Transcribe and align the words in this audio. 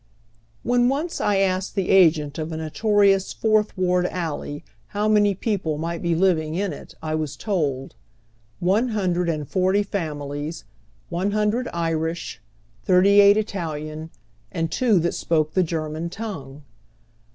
WHEN 0.63 0.89
once 0.89 1.21
I 1.21 1.37
asked 1.37 1.75
tlie 1.75 1.89
agent 1.89 2.39
of 2.39 2.51
a 2.51 2.57
notorious 2.57 3.33
Fourth 3.33 3.77
Ward 3.77 4.07
a.]\ey 4.07 4.63
liow 4.95 5.11
many 5.11 5.35
people 5.35 5.77
might 5.77 6.01
be 6.01 6.15
living 6.15 6.55
in 6.55 6.73
it 6.73 6.95
I 7.03 7.13
was 7.13 7.35
told: 7.37 7.93
One 8.59 8.87
hundred 8.87 9.29
and 9.29 9.47
forty 9.47 9.83
families, 9.83 10.63
one 11.09 11.33
hnndred 11.33 11.69
Irish, 11.71 12.41
thirty 12.83 13.19
eight 13.21 13.37
Italian, 13.37 14.09
and 14.51 14.71
two 14.71 14.97
that 15.01 15.13
spoke 15.13 15.53
the 15.53 15.61
German 15.61 16.09
tongue. 16.09 16.63